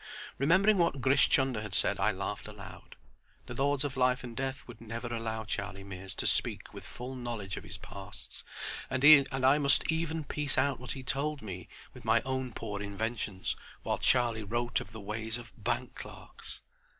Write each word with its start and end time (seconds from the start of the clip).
Remembering 0.39 0.79
what 0.79 0.99
Grish 0.99 1.29
Chunder 1.29 1.61
had 1.61 1.75
said 1.75 1.99
I 1.99 2.09
laughed 2.11 2.47
aloud. 2.47 2.95
The 3.45 3.53
Lords 3.53 3.83
of 3.83 3.95
Life 3.95 4.23
and 4.23 4.35
Death 4.35 4.63
would 4.67 4.81
never 4.81 5.13
allow 5.13 5.43
Charlie 5.45 5.83
Mears 5.83 6.15
to 6.15 6.25
speak 6.25 6.73
with 6.73 6.83
full 6.87 7.13
knowledge 7.13 7.55
of 7.55 7.63
his 7.63 7.77
pasts, 7.77 8.43
and 8.89 9.05
I 9.31 9.59
must 9.59 9.91
even 9.91 10.23
piece 10.23 10.57
out 10.57 10.79
what 10.79 10.93
he 10.93 11.01
had 11.01 11.07
told 11.07 11.43
me 11.43 11.69
with 11.93 12.03
my 12.03 12.23
own 12.23 12.51
poor 12.51 12.81
inventions 12.81 13.55
while 13.83 13.99
Charlie 13.99 14.41
wrote 14.41 14.79
of 14.81 14.91
the 14.91 14.99
ways 14.99 15.37
of 15.37 15.51
bank 15.63 15.93
clerks. 15.93 16.61